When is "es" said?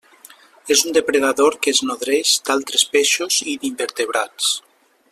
1.75-1.81